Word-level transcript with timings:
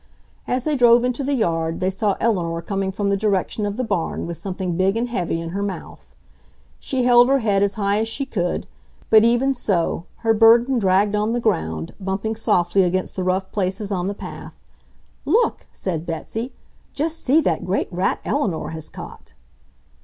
As 0.47 0.63
they 0.63 0.75
drove 0.75 1.03
into 1.03 1.23
the 1.23 1.35
yard, 1.35 1.79
they 1.79 1.91
saw 1.91 2.17
Eleanor 2.19 2.59
coming 2.63 2.91
from 2.91 3.11
the 3.11 3.15
direction 3.15 3.67
of 3.67 3.77
the 3.77 3.83
barn 3.83 4.25
with 4.25 4.35
something 4.35 4.75
big 4.75 4.97
and 4.97 5.07
heavy 5.07 5.39
in 5.39 5.49
her 5.49 5.61
mouth. 5.61 6.07
She 6.79 7.03
held 7.03 7.29
her 7.29 7.37
head 7.37 7.61
as 7.61 7.75
high 7.75 7.99
as 7.99 8.07
she 8.07 8.25
could, 8.25 8.65
but 9.11 9.23
even 9.23 9.53
so, 9.53 10.05
her 10.25 10.33
burden 10.33 10.79
dragged 10.79 11.13
on 11.15 11.33
the 11.33 11.39
ground, 11.39 11.93
bumping 11.99 12.33
softly 12.33 12.81
against 12.81 13.15
the 13.15 13.23
rough 13.23 13.51
places 13.51 13.91
on 13.91 14.07
the 14.07 14.15
path. 14.15 14.55
"Look!" 15.23 15.67
said 15.71 16.07
Betsy. 16.07 16.51
"Just 16.95 17.23
see 17.23 17.39
that 17.41 17.63
great 17.63 17.87
rat 17.93 18.21
Eleanor 18.25 18.71
has 18.71 18.89
caught!" 18.89 19.35